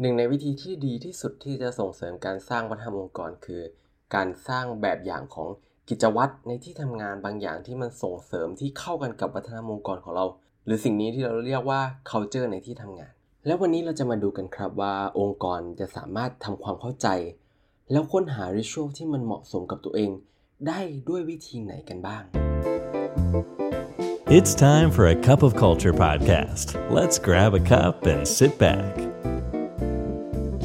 [0.00, 3.62] หนึ่งในวิธีที่ดีที่สุดที่จะส่งเสริมการสร้างวัฒนธรรมองค์กรคือ
[4.14, 5.48] การสร้างแบบอย่างของ
[5.88, 10.26] กิจวัตรในที่ทำงานบางอย่างที่มันส่งเสริมที่เข้ากันกับวัฒนธรรมองค์กรของเรา
[10.64, 11.80] หรือสิ่งนี้ที่เราเรียกว่า
[12.10, 13.12] culture ในที่ทำงาน
[13.46, 17.08] แล้ววันนี้เราจะมาดูกันครับว่าองค์กรจะสามารถทำความเข้าใจ
[17.92, 20.10] แล้วค้นหา ritual ที่มันเหมาะสมกับตัวเอง
[20.66, 22.22] ได้ด้วยวิธีไหนกันบ้าง
[24.36, 26.66] It's time for a cup of culture podcast.
[26.98, 29.13] Let's grab a cup and sit back.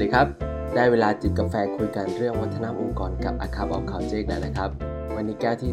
[0.00, 0.28] สวัสดีครับ
[0.74, 4.70] ได้เวลาจิบกาแฟคุยกันเรื่องวัฒนธรรมองค์กรกับอาคาบอลคาเจกแล้วนะครับ
[5.14, 5.72] วันนี้แก้วที่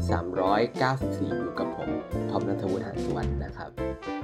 [1.34, 1.90] 394 อยู่กับผม
[2.30, 3.70] ท็อปนัทวุฒิหันสวัสด์นะครับ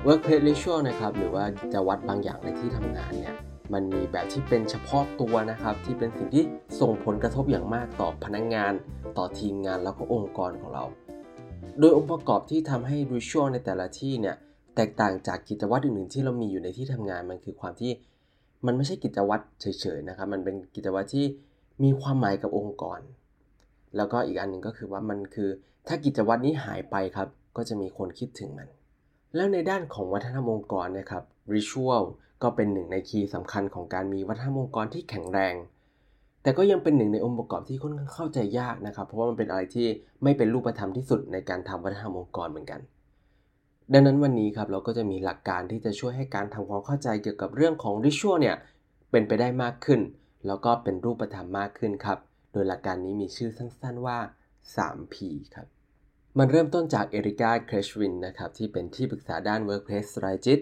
[0.06, 3.36] Workplace Ritual นะครับหรือว่าจะวัดบางอย่างในที่ทำงานเนี่ย
[3.74, 6.46] มันมีแบบที่เป็นเฉพาะตัวนะครับ ที่เป็นสิ่งที่
[6.80, 8.74] ส่งผลกระทบอย่างมากต่อพนักงงาน
[9.18, 10.84] ต่อทีมงานแล้วก็องค์กรของเรา
[11.80, 14.36] โดยองค์ประกอบที่ทำให้ Ritual ในแต่ละที่เนี่ย
[14.76, 17.92] แตกต่างจากกิจวัตรอื่นๆที่เรามีอยู่ในที่ทำงานมันคือความที่
[18.66, 21.26] มันไม่ใช่กิจวัตรเฉยๆนะครับ มันเป็นกิจวัตรที่
[21.84, 23.00] มีความหมายกับองค์กร
[23.98, 25.50] แล้วก็อีกอันหนึ่งก็คือว่ามันคือ
[25.88, 28.68] ถ้ากิจวัตรนี้หายไปครับ ก็จะมีคนคิดถึงมัน
[29.36, 31.24] แล้วในด้านของวัฒนธรรมองค์กรนะครับ
[31.54, 32.04] ritual
[32.44, 35.56] ก็เป็นหนึ่งในคีย์สำคัญของการมีวัฒนธรรมองค์กรที่แข็งแรง
[36.44, 39.88] แต่ก็ยังเป็นหนึ่งในองค์ประกอบที่ค่อนข้างเข้าใจยากนะครับ เพราะว่ามันเป็นอะไรที่
[40.24, 42.82] ไม่เป็นรูปธรรมที่สุดในการทำวัฒนธรรมองค์กรเหมือนกัน
[43.92, 48.58] ดังนั้นวันนี้ครับเราก็จะมีหลักการที่จะช่วยให้การทำความเข้าใจเกี่ยวกับเรื่องของริชวลเนี่ย
[49.12, 50.00] เป็นไปได้มากขึ้น
[50.48, 52.18] แล้วก็เป็นรูปธรรมมากขึ้นครับ
[52.52, 54.18] โดยหลักการนี้มีชื่อสั้นๆว่า
[54.76, 55.16] 3P
[55.56, 55.68] ครับ
[56.38, 60.56] มันเริ่มต้นจากเอริกาเครชวินนะครับที่เป็นที่ปรึกษาด้าน Workplace Strategy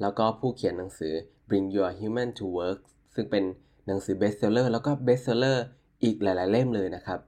[0.00, 1.14] แล้วก็ผู้เขียนหนังสือ
[1.48, 2.80] Bring Your Human to Work
[3.14, 3.44] ซึ่งเป็น
[3.86, 5.58] หนังสือ bestseller แล้วก็ bestseller
[6.04, 7.20] อีกหลาย ๆ เล่มเลยนะครับ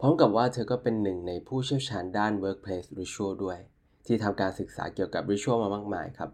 [0.00, 3.58] พร้อมกับว่าเธอก็เป็นหนึ่งในผู้เชี่ยวชาญด้าน Workplace Ritual ด้วย
[4.10, 6.30] ที่ทำการศึกษาเกี่ยวกับริชวลมามากมายครับ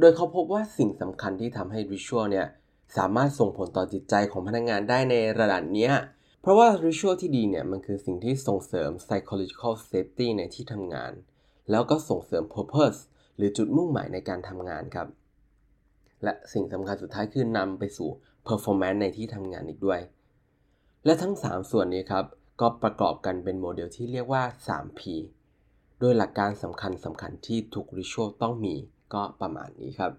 [0.00, 2.46] โดยเขาพบว่าสิ่งสำคัญที่ทำให้ริชวลเนี่ย
[2.96, 5.90] สามารถส่งผลต่อจิตใจของพนักงงานได้ในระดับนี้
[6.42, 11.12] เพราะว่าริชวลที่ดีเนี่ยมันคือสิ่งที่ส่งเสริม psychological safety ในที่ทำงาน
[11.70, 13.00] แล้วก็ส่งเสริม purpose
[13.36, 15.08] หรือจุดมุ่งหมายในการทำงานครับ
[16.24, 18.08] และสิ่งสำคัญสุดท้ายคือนำไปสู่
[18.46, 20.00] performance ในที่ทำงานอีกด้วย
[21.04, 22.24] และทั้ง 3 ส่วนนี้ครับ
[22.60, 25.00] ก็ประกอบกันเป็นโมเดลที่เรียกว่า 3P
[26.00, 28.74] โดยหลักการสำคัญสำคัญที่ทุกริชวลต้องมี
[29.14, 30.12] ก็ประมาณนี้ครับ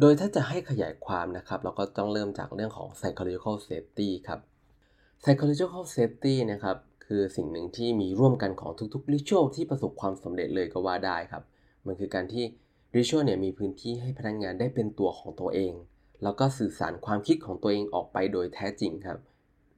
[0.00, 4.40] โดยถ้าจะให้ขยายความนะครับ เราก็ต้องเริ่มจากเรื่องของ psychological safety ครับ
[5.22, 11.42] psychological safety นะครับคือสิ่งหนึ่งที่มีร่วมกันของทุกๆริชวลที่ประสบความสำเร็จเลยก็ว่าได้ครับ
[11.86, 12.44] มันคือการที่
[12.96, 15.72] ริชวลเนี่ยมีพื้นที่ให้พนักงงานได้เป็นตัวของตัวเอง
[16.22, 19.18] แล้วก็สื่อสารความคิดของตัวเองออกไปโดยแท้จริงครับ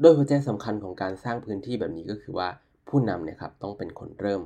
[0.00, 2.49] โดยหัวใจสำคัญของการสร้างพื้นที่แบบนี้ก็คือว่า
[2.88, 4.43] ผู้นำเนี่ยครับต้องเป็นคนเริ่ม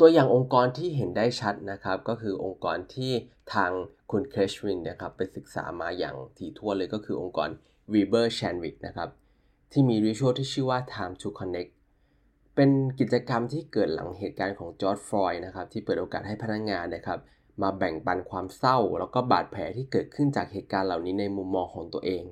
[0.00, 3.12] ตัวอย่างองค์กรที่เห็นได้ชัดนะครับ ก็คือองค์กรที่
[3.54, 3.70] ทาง
[4.10, 7.50] คุณเคชวินนะครับไปศึกษามาอย่างถี่ถ้วนเลยก็คือองค์กร
[7.92, 9.08] Weber c h a n w i c k นะครับ
[9.72, 11.70] ที่มีริชวลที่ชื่อว่า Time to Connect
[12.54, 17.18] เป็นกิจกรรมที่เกิดหลังเหตุการณ์ของจอร์ดฟรอยนะครับ ที่เปิดโอกาสให้พนักงงานนะครับ
[17.62, 22.24] มาแบ่งปันความเศร้า แล้วก็บาดแผลที่เกิดขึ้นจากเหตุการณ์เหล่านี้ในมุมมองของตัวเอง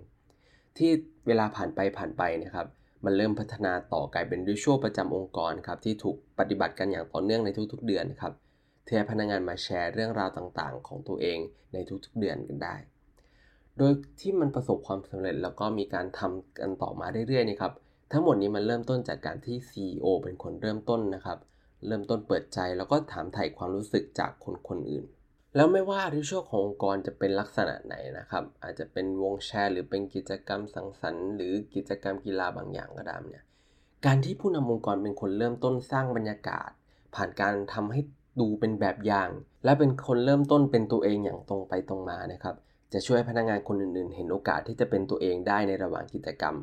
[0.77, 0.91] ที่
[1.27, 2.67] เวลาผ่านไปผ่านไปนะครับ
[3.05, 8.33] มันเริ่มพัฒนาต่อกลายเป็นริชวลประจำองค์กรครับที่ถูกปฏิบัติกันอย่างต่อเนื่องในทุกๆ เดือนครับ
[8.85, 11.39] เที่พนักงานมาแชร์เรื่องราวต่างๆ ของตัวเอง
[11.73, 12.75] ในทุกๆ เดือนกันได้
[13.79, 17.73] โดยที่มันประสบความสำเร็จแล้วก็มีการทำกันต่อมาเรื่อยๆนี่ครับ
[18.13, 21.39] ทั้งหมดนี้มันเริ่มต้นจากการที่ CEO เป็นคนเริ่มต้นนะครับ
[21.87, 25.05] เริ่มต้นเปิดใจแล้วก็ถามไถ่ความรู้สึกจากคนคนอื่น
[25.57, 33.45] แล้วไม่ว่าริชวลขององค์กรจะเป็นลักษณะไหนนะครับ อาจจะเป็นวงแชร์ หรือเป็นกิจกรรมสังสรรค์หรือกิจกรรมกีฬาบางอย่างก็ตามเนี่ย
[34.07, 36.71] การที่ผู้นำองค์กรเป็นคนเริ่มต้นสร้างบรรยากาศ
[37.15, 38.01] ผ่านการทำให้
[38.41, 39.29] ดูเป็นแบบอย่าง
[39.65, 42.55] และเป็นคนเริ่มต้นเป็นตัวเองอย่างตรงไปตรงมานะครับ
[42.93, 46.57] จะช่วยพนักงานคนอื่นๆ เห็นโอกาสที่จะเป็นตัวเองได้ในระหว่างกิจกรรม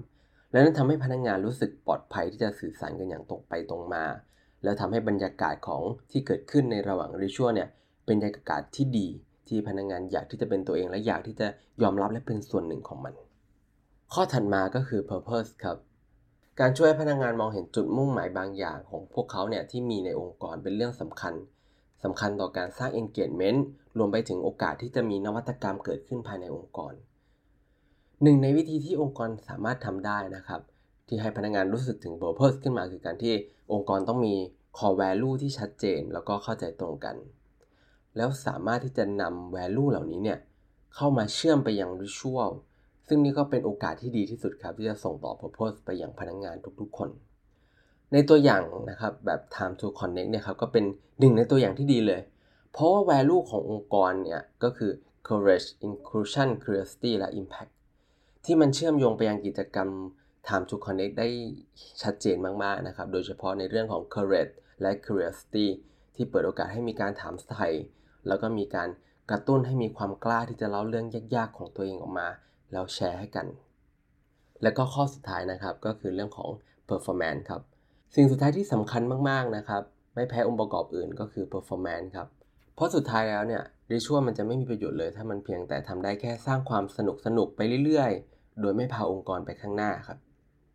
[0.51, 4.06] และนั้นทำให้พนักงานรู้สึกปลอดภัยที่จะสื่อสารกันอย่างตรงไปตรงมา
[4.63, 7.69] แล้วทำให้บรรยากาศของที่เกิดขึ้นในระหว่างริชวลเนี่ย
[8.09, 9.08] เป็นบรรยากาศที่ดี
[9.47, 11.47] ที่พนักงงานอยากที่จะเป็นตัวเองและอยากที่จะ
[11.81, 13.14] ยอมรับและเป็นส่วนหนึ่งของมัน
[14.14, 15.78] ข้อถัดมาก็คือ purpose ครับ
[16.60, 21.33] การช่วยพนักงงานมองเห็นจุดมุ่งหมายบางอย่างของพวกเขาเนี่ยที่มีในองค์กรเป็นเรื่องสำคัญ
[22.04, 23.60] สำคัญต่อการสร้าง engagement
[23.98, 26.94] รวมไปถึงโอกาสที่จะมีนวัตกรรมเกิดขึ้นภายในองค์กร
[28.24, 30.62] หนึ่งในวิธีที่องค์กรสามารถทำได้นะครับ
[31.07, 33.33] ที่ให้พนักงานรู้สึกถึง purpose ขึ้นมาคือการที่
[33.74, 34.36] องค์กรต้องมี
[34.78, 37.18] core value ที่ชัดเจน แล้วก็เข้าใจตรงกัน
[38.17, 40.39] แล้วสามารถที่จะนำ value เหล่านี้เนี่ย
[40.95, 42.51] เข้ามาเชื่อมไปยัง ritual
[43.07, 47.09] ซึ่งนี่ก็เป็นโอกาสที่ดีที่สุดครับ ที่จะส่งต่อ purpose ไปยังพนักงงานทุกๆคน
[48.13, 50.85] ในตัวอย่างนะครับแบบ time to connect เนี่ยครับก็เป็น
[51.19, 52.21] หนึ่งในตัวอย่างที่ดีเลย
[52.71, 54.91] เพราะว่า value ขององค์กรเนี่ยก็คือ
[55.27, 57.71] courage inclusion curiosity และ impact
[58.45, 59.89] ที่มันเชื่อมโยงไปยังกิจกรรม
[60.47, 61.29] Time to Connect ได้
[62.01, 65.67] ชัดเจนมากๆนะครับ โดยเฉพาะในเรื่องของ Courage และ Curiosity
[66.19, 67.68] ที่เปิดโอกาสให้มีการถามไถ่
[68.27, 68.89] แล้วก็มีการ
[69.31, 71.06] กระตุ้นให้มีความกล้าที่จะเล่าเรื่อง
[71.36, 72.27] ยากๆของตัวเองออกมา
[72.71, 73.48] แล้วแชร์ให้กัน
[74.63, 76.50] แล้วก็ข้อสุดท้ายนะครับก็คือเรื่องของ
[76.89, 77.62] performance ครับ
[78.16, 79.83] สิ่งสุดท้ายที่สำคัญมากๆนะครับ
[80.16, 82.27] ไม่แพ้องค์ประกอบอื่นก็คือ performance ครับ
[82.75, 90.18] เพราะสุดท้ายแล้วเนี่ยริชวลมันจะไม่มีประโยชน์เลย ถ้ามันเพียงแต่ทำได้แค่สร้างความสนุกสนุกไปเรื่อยๆ โดยไม่พาองค์กรไปข้างหน้าครับ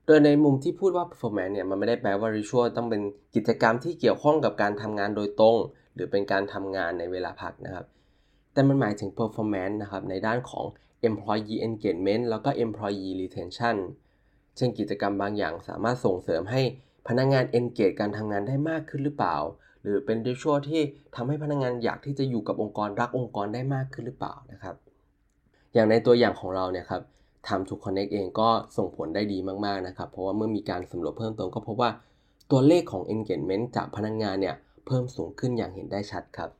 [0.06, 3.02] โดยในมุมที่พูดว่า performance เนี่ยมันไม่ได้แปลว่าริชวลต้องเป็น
[3.34, 5.56] กิจกรรมที่เกี่ยวข้องกับการทำงานโดยตรง
[5.94, 7.86] หรือเป็นการทำงานในเวลาพักนะครับ
[8.52, 10.66] แต่มันหมายถึง performance นะครับในด้านของ
[11.08, 13.76] employee engagement แล้วก็ employee retention
[14.56, 16.62] เช่นกิจกรรมบางอย่างสามารถส่งเสริมให้
[17.08, 19.36] พนักงงาน engage การทำงานได้มากขึ้นหรือเปล่า
[19.82, 20.82] หรือเป็นดิชวลที่
[21.16, 24.74] ทำให้พนักงงานอยากที่จะอยู่กับองค์กรรักองค์กรได้มากขึ้นหรือเปล่านะครับ
[25.74, 27.02] อย่างในตัวอย่างของเราเนี่ยครับ
[27.46, 31.90] Time to Connect เองก็ส่งผลได้ดีมากๆนะครับ เพราะว่าเมื่อมีการสำรวจเพิ่มเติมก็พบว่า
[32.50, 34.56] ตัวเลขของ engagement จากพนักงงานเนี่ย
[34.86, 36.50] เพิ่มสูงขึ้นอย่างเห็นได้ชัดครับ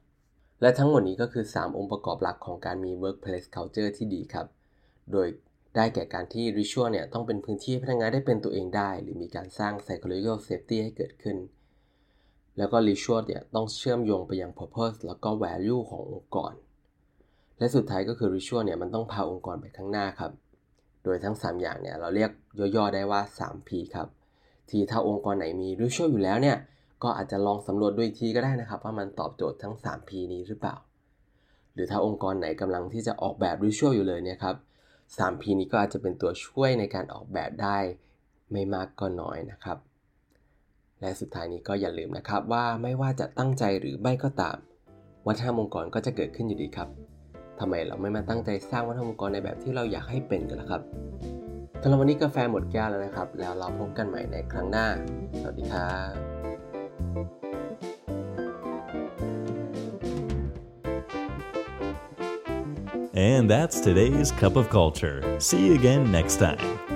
[0.60, 4.46] และทั้งหมดนี้ก็คือ 3 องค์ประกอบหลักของการมี workplace culture ที่ดีครับ
[5.12, 5.26] โดย
[5.76, 11.36] ได้แก่การที่ ritual เนี่ยต้องเป็นพื้นที่พนักงานได้เป็นตัวเองได้ หรือมีการสร้าง psychological safety ให้เกิดขึ้น
[12.58, 16.52] แล้วก็ ritual เนี่ยต้องเชื่อมโยงไปยัง purpose แล้วก็ value ขององค์กร
[17.58, 20.32] และสุดท้ายก็คือ ritual เนี่ยมันต้องพาองค์กรไปข้างหน้าครับ
[21.04, 22.30] โดยทั้ง 3 อย่างเนี่ยเราเรียก
[22.76, 24.08] ย่อๆได้ว่า 3P ครับ
[24.70, 26.56] ที่ถ้าองค์กรไหนมี ritual อยู่แล้วเนี่ย
[27.02, 30.76] ก็อาจจะลองสำรวจด้วยทีก็ได้นะครับ ว่ามันตอบโจทย์ทั้ง 3P นี้หรือเปล่า
[31.74, 34.56] หรือถ้าองค์กรไหนกำลังที่จะออกแบบ ritual อยู่เลยเนี่ยครับ
[35.16, 37.78] 3P นี้ก็อาจจะเป็นตัวช่วยในการออกแบบได้
[38.52, 39.78] ไม่มากก็น้อยนะครับ
[41.00, 44.56] และสุดท้ายนี้ก็อย่าลืมนะครับว่าไม่ว่าจะตั้งใจหรือไม่ก็ตาม
[45.26, 46.88] วัฒนธรรมองค์กรก็จะเกิดขึ้นอยู่ดีครับ
[47.60, 50.82] ทำไมเราไม่มาตั้งใจสร้างวัฒนธรรมองค์กรในแบบที่เราอยากให้เป็นกันล่ะครับ
[51.82, 54.86] สำหรับวันนี้กาแฟหมดแก้วแล้วนะครับ แล้วเราพบกันใหม่ในครั้งหน้า
[55.40, 56.14] สวัสดีครับ
[63.16, 65.18] And that's today's Cup of Culture.
[65.38, 66.93] See you again next time.